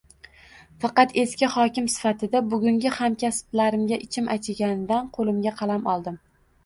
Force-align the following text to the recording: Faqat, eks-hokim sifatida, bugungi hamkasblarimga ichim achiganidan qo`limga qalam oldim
Faqat, 0.83 1.11
eks-hokim 1.23 1.89
sifatida, 1.95 2.41
bugungi 2.53 2.93
hamkasblarimga 2.95 4.01
ichim 4.07 4.33
achiganidan 4.37 5.13
qo`limga 5.19 5.53
qalam 5.61 5.87
oldim 5.95 6.19